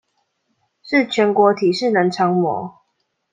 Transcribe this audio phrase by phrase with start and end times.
[0.81, 2.79] 是全國體適能常模